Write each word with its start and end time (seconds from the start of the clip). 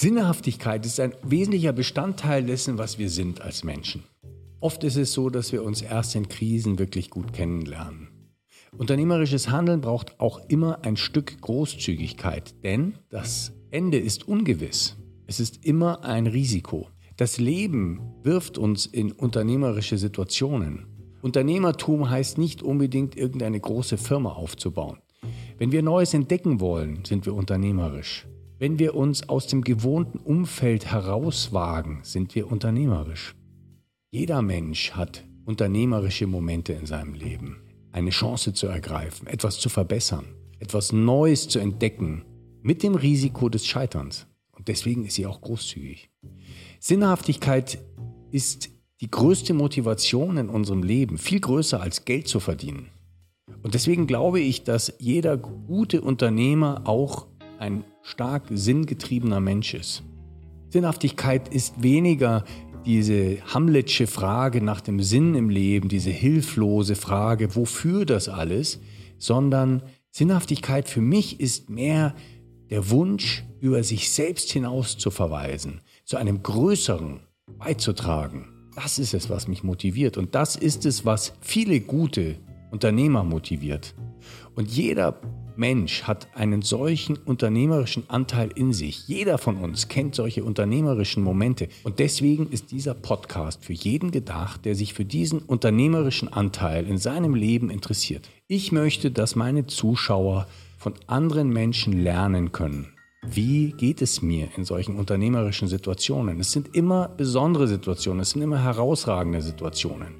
Sinnhaftigkeit 0.00 0.86
ist 0.86 1.00
ein 1.00 1.12
wesentlicher 1.24 1.72
Bestandteil 1.72 2.44
dessen, 2.44 2.78
was 2.78 3.00
wir 3.00 3.10
sind 3.10 3.40
als 3.40 3.64
Menschen. 3.64 4.04
Oft 4.60 4.84
ist 4.84 4.94
es 4.94 5.12
so, 5.12 5.28
dass 5.28 5.50
wir 5.50 5.64
uns 5.64 5.82
erst 5.82 6.14
in 6.14 6.28
Krisen 6.28 6.78
wirklich 6.78 7.10
gut 7.10 7.32
kennenlernen. 7.32 8.06
Unternehmerisches 8.76 9.50
Handeln 9.50 9.80
braucht 9.80 10.20
auch 10.20 10.48
immer 10.48 10.84
ein 10.84 10.96
Stück 10.96 11.40
Großzügigkeit, 11.40 12.54
denn 12.62 12.94
das 13.08 13.52
Ende 13.72 13.98
ist 13.98 14.28
ungewiss. 14.28 14.96
Es 15.26 15.40
ist 15.40 15.66
immer 15.66 16.04
ein 16.04 16.28
Risiko. 16.28 16.90
Das 17.16 17.38
Leben 17.38 18.00
wirft 18.22 18.56
uns 18.56 18.86
in 18.86 19.10
unternehmerische 19.10 19.98
Situationen. 19.98 20.86
Unternehmertum 21.22 22.08
heißt 22.08 22.38
nicht 22.38 22.62
unbedingt 22.62 23.16
irgendeine 23.16 23.58
große 23.58 23.98
Firma 23.98 24.30
aufzubauen. 24.34 24.98
Wenn 25.58 25.72
wir 25.72 25.82
Neues 25.82 26.14
entdecken 26.14 26.60
wollen, 26.60 27.04
sind 27.04 27.26
wir 27.26 27.34
unternehmerisch. 27.34 28.28
Wenn 28.60 28.80
wir 28.80 28.96
uns 28.96 29.28
aus 29.28 29.46
dem 29.46 29.62
gewohnten 29.62 30.18
Umfeld 30.18 30.90
herauswagen, 30.90 32.00
sind 32.02 32.34
wir 32.34 32.50
unternehmerisch. 32.50 33.36
Jeder 34.10 34.42
Mensch 34.42 34.92
hat 34.92 35.24
unternehmerische 35.44 36.26
Momente 36.26 36.72
in 36.72 36.84
seinem 36.84 37.14
Leben. 37.14 37.62
Eine 37.92 38.10
Chance 38.10 38.54
zu 38.54 38.66
ergreifen, 38.66 39.28
etwas 39.28 39.60
zu 39.60 39.68
verbessern, 39.68 40.24
etwas 40.58 40.92
Neues 40.92 41.46
zu 41.46 41.60
entdecken, 41.60 42.24
mit 42.60 42.82
dem 42.82 42.96
Risiko 42.96 43.48
des 43.48 43.64
Scheiterns. 43.64 44.26
Und 44.50 44.66
deswegen 44.66 45.04
ist 45.04 45.14
sie 45.14 45.26
auch 45.26 45.40
großzügig. 45.40 46.10
Sinnhaftigkeit 46.80 47.78
ist 48.32 48.70
die 49.00 49.10
größte 49.10 49.54
Motivation 49.54 50.36
in 50.36 50.48
unserem 50.48 50.82
Leben, 50.82 51.16
viel 51.16 51.38
größer 51.38 51.80
als 51.80 52.04
Geld 52.04 52.26
zu 52.26 52.40
verdienen. 52.40 52.90
Und 53.62 53.74
deswegen 53.74 54.08
glaube 54.08 54.40
ich, 54.40 54.64
dass 54.64 54.92
jeder 54.98 55.36
gute 55.36 56.00
Unternehmer 56.00 56.82
auch 56.86 57.28
ein 57.58 57.84
stark 58.02 58.44
sinngetriebener 58.50 59.40
Mensch 59.40 59.74
ist. 59.74 60.02
Sinnhaftigkeit 60.70 61.48
ist 61.48 61.82
weniger 61.82 62.44
diese 62.84 63.38
Hamletsche 63.52 64.06
Frage 64.06 64.62
nach 64.62 64.80
dem 64.80 65.00
Sinn 65.02 65.34
im 65.34 65.50
Leben, 65.50 65.88
diese 65.88 66.10
hilflose 66.10 66.94
Frage, 66.94 67.54
wofür 67.56 68.04
das 68.04 68.28
alles, 68.28 68.80
sondern 69.18 69.82
Sinnhaftigkeit 70.10 70.88
für 70.88 71.00
mich 71.00 71.40
ist 71.40 71.70
mehr 71.70 72.14
der 72.70 72.90
Wunsch, 72.90 73.44
über 73.60 73.82
sich 73.82 74.10
selbst 74.10 74.50
hinaus 74.52 74.98
zu 74.98 75.10
verweisen, 75.10 75.80
zu 76.04 76.16
einem 76.16 76.42
Größeren 76.42 77.20
beizutragen. 77.58 78.46
Das 78.76 78.98
ist 78.98 79.14
es, 79.14 79.28
was 79.28 79.48
mich 79.48 79.64
motiviert 79.64 80.16
und 80.16 80.34
das 80.34 80.54
ist 80.54 80.86
es, 80.86 81.04
was 81.04 81.32
viele 81.40 81.80
gute 81.80 82.36
Unternehmer 82.70 83.24
motiviert. 83.24 83.94
Und 84.54 84.70
jeder 84.70 85.20
Mensch 85.58 86.04
hat 86.04 86.28
einen 86.36 86.62
solchen 86.62 87.16
unternehmerischen 87.16 88.08
Anteil 88.08 88.50
in 88.54 88.72
sich. 88.72 89.08
Jeder 89.08 89.38
von 89.38 89.56
uns 89.56 89.88
kennt 89.88 90.14
solche 90.14 90.44
unternehmerischen 90.44 91.22
Momente. 91.22 91.68
Und 91.82 91.98
deswegen 91.98 92.48
ist 92.50 92.70
dieser 92.70 92.94
Podcast 92.94 93.64
für 93.64 93.72
jeden 93.72 94.12
gedacht, 94.12 94.64
der 94.64 94.76
sich 94.76 94.94
für 94.94 95.04
diesen 95.04 95.40
unternehmerischen 95.40 96.32
Anteil 96.32 96.86
in 96.86 96.98
seinem 96.98 97.34
Leben 97.34 97.70
interessiert. 97.70 98.28
Ich 98.46 98.70
möchte, 98.70 99.10
dass 99.10 99.34
meine 99.34 99.66
Zuschauer 99.66 100.46
von 100.78 100.94
anderen 101.08 101.48
Menschen 101.48 102.04
lernen 102.04 102.52
können. 102.52 102.92
Wie 103.26 103.72
geht 103.72 104.00
es 104.00 104.22
mir 104.22 104.48
in 104.56 104.64
solchen 104.64 104.94
unternehmerischen 104.94 105.66
Situationen? 105.66 106.38
Es 106.38 106.52
sind 106.52 106.76
immer 106.76 107.08
besondere 107.08 107.66
Situationen, 107.66 108.20
es 108.20 108.30
sind 108.30 108.42
immer 108.42 108.62
herausragende 108.62 109.42
Situationen. 109.42 110.14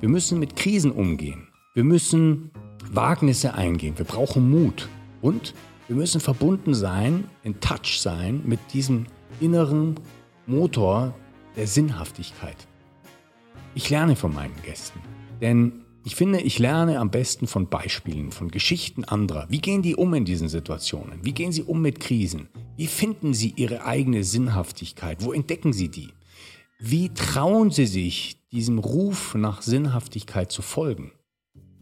Wir 0.00 0.08
müssen 0.08 0.40
mit 0.40 0.56
Krisen 0.56 0.90
umgehen. 0.90 1.46
Wir 1.74 1.84
müssen 1.84 2.50
Wagnisse 2.90 3.54
eingehen. 3.54 3.96
Wir 3.96 4.04
brauchen 4.04 4.50
Mut. 4.50 4.88
Und 5.22 5.54
wir 5.86 5.96
müssen 5.96 6.20
verbunden 6.20 6.74
sein, 6.74 7.24
in 7.42 7.60
Touch 7.60 8.00
sein 8.00 8.42
mit 8.44 8.60
diesem 8.72 9.06
inneren 9.40 9.96
Motor 10.46 11.14
der 11.56 11.66
Sinnhaftigkeit. 11.66 12.56
Ich 13.74 13.90
lerne 13.90 14.16
von 14.16 14.34
meinen 14.34 14.54
Gästen. 14.64 15.00
Denn 15.40 15.84
ich 16.04 16.16
finde, 16.16 16.40
ich 16.40 16.58
lerne 16.58 16.98
am 16.98 17.10
besten 17.10 17.46
von 17.46 17.68
Beispielen, 17.68 18.32
von 18.32 18.50
Geschichten 18.50 19.04
anderer. 19.04 19.46
Wie 19.50 19.60
gehen 19.60 19.82
die 19.82 19.94
um 19.94 20.14
in 20.14 20.24
diesen 20.24 20.48
Situationen? 20.48 21.20
Wie 21.22 21.32
gehen 21.32 21.52
sie 21.52 21.62
um 21.62 21.82
mit 21.82 22.00
Krisen? 22.00 22.48
Wie 22.76 22.86
finden 22.86 23.34
sie 23.34 23.52
ihre 23.56 23.84
eigene 23.84 24.24
Sinnhaftigkeit? 24.24 25.22
Wo 25.22 25.32
entdecken 25.32 25.72
sie 25.72 25.88
die? 25.88 26.08
Wie 26.78 27.10
trauen 27.10 27.70
sie 27.70 27.86
sich, 27.86 28.38
diesem 28.50 28.78
Ruf 28.78 29.34
nach 29.34 29.60
Sinnhaftigkeit 29.60 30.50
zu 30.50 30.62
folgen? 30.62 31.12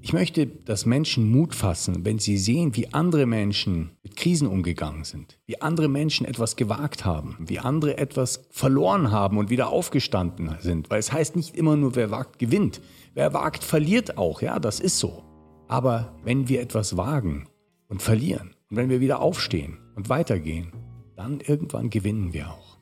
Ich 0.08 0.14
möchte, 0.14 0.46
dass 0.46 0.86
Menschen 0.86 1.30
Mut 1.30 1.54
fassen, 1.54 2.06
wenn 2.06 2.18
sie 2.18 2.38
sehen, 2.38 2.74
wie 2.74 2.94
andere 2.94 3.26
Menschen 3.26 3.90
mit 4.02 4.16
Krisen 4.16 4.48
umgegangen 4.48 5.04
sind, 5.04 5.38
wie 5.44 5.60
andere 5.60 5.88
Menschen 5.88 6.24
etwas 6.24 6.56
gewagt 6.56 7.04
haben, 7.04 7.36
wie 7.40 7.58
andere 7.58 7.98
etwas 7.98 8.48
verloren 8.50 9.10
haben 9.10 9.36
und 9.36 9.50
wieder 9.50 9.68
aufgestanden 9.68 10.56
sind. 10.60 10.88
Weil 10.88 11.00
es 11.00 11.12
heißt 11.12 11.36
nicht 11.36 11.54
immer 11.54 11.76
nur, 11.76 11.94
wer 11.94 12.10
wagt, 12.10 12.38
gewinnt. 12.38 12.80
Wer 13.12 13.34
wagt, 13.34 13.62
verliert 13.62 14.16
auch. 14.16 14.40
Ja, 14.40 14.58
das 14.58 14.80
ist 14.80 14.98
so. 14.98 15.24
Aber 15.66 16.16
wenn 16.24 16.48
wir 16.48 16.62
etwas 16.62 16.96
wagen 16.96 17.46
und 17.88 18.00
verlieren 18.00 18.54
und 18.70 18.78
wenn 18.78 18.88
wir 18.88 19.00
wieder 19.00 19.20
aufstehen 19.20 19.76
und 19.94 20.08
weitergehen, 20.08 20.72
dann 21.16 21.40
irgendwann 21.40 21.90
gewinnen 21.90 22.32
wir 22.32 22.48
auch. 22.48 22.78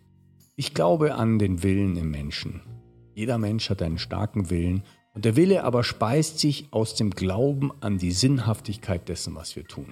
Ich 0.55 0.75
glaube 0.75 1.17
an 1.17 1.41
den 1.41 1.65
Willen 1.65 1.97
im 1.97 2.09
Menschen. 2.09 2.63
Jeder 3.17 3.39
Mensch 3.39 3.69
hat 3.69 3.83
einen 3.83 3.99
starken 3.99 4.49
Willen 4.49 4.85
und 5.17 5.25
der 5.25 5.35
Wille 5.35 5.65
aber 5.65 5.83
speist 5.83 6.39
sich 6.39 6.67
aus 6.73 6.95
dem 6.95 7.09
Glauben 7.09 7.73
an 7.81 7.97
die 7.97 8.13
Sinnhaftigkeit 8.13 9.09
dessen, 9.09 9.35
was 9.35 9.57
wir 9.57 9.65
tun. 9.65 9.87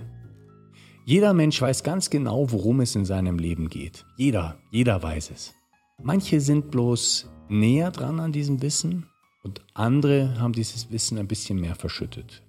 Jeder 1.06 1.32
Mensch 1.32 1.60
weiß 1.62 1.82
ganz 1.82 2.10
genau, 2.10 2.52
worum 2.52 2.82
es 2.82 2.94
in 2.94 3.06
seinem 3.06 3.38
Leben 3.38 3.70
geht. 3.70 4.04
Jeder, 4.18 4.58
jeder 4.70 5.02
weiß 5.02 5.30
es. 5.30 5.54
Manche 6.02 6.42
sind 6.42 6.70
bloß 6.70 7.30
näher 7.48 7.90
dran 7.90 8.20
an 8.20 8.32
diesem 8.32 8.60
Wissen 8.60 9.06
und 9.42 9.62
andere 9.72 10.38
haben 10.38 10.52
dieses 10.52 10.92
Wissen 10.92 11.16
ein 11.16 11.26
bisschen 11.26 11.58
mehr 11.58 11.74
verschüttet. 11.74 12.42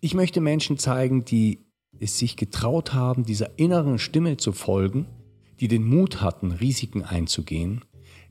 Ich 0.00 0.14
möchte 0.14 0.40
Menschen 0.40 0.76
zeigen, 0.76 1.24
die 1.24 1.66
es 2.00 2.18
sich 2.18 2.36
getraut 2.36 2.94
haben, 2.94 3.26
dieser 3.26 3.60
inneren 3.60 4.00
Stimme 4.00 4.38
zu 4.38 4.50
folgen, 4.50 5.06
die 5.60 5.68
den 5.68 5.86
Mut 5.86 6.20
hatten, 6.20 6.50
Risiken 6.50 7.04
einzugehen, 7.04 7.84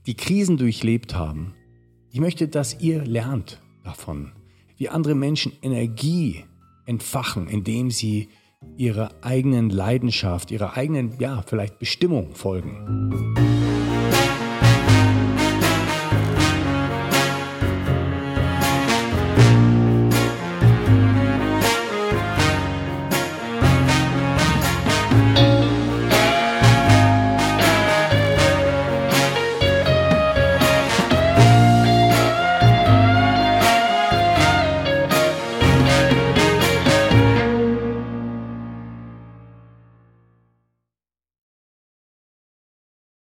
die 0.08 0.16
Krisen 0.16 0.58
durchlebt 0.58 1.16
haben. 1.16 1.54
Ich 2.12 2.20
möchte, 2.20 2.50
dass 2.50 2.82
ihr 2.82 3.06
lernt 3.06 3.62
davon, 3.88 4.34
wie 4.76 4.90
andere 4.90 5.16
Menschen 5.16 5.54
Energie 5.62 6.44
entfachen, 6.86 7.48
indem 7.48 7.90
sie 7.90 8.30
ihrer 8.76 9.12
eigenen 9.22 9.70
Leidenschaft, 9.70 10.52
ihrer 10.52 10.76
eigenen, 10.76 11.14
ja, 11.20 11.42
vielleicht 11.48 11.80
Bestimmung 11.80 12.36
folgen. 12.36 13.47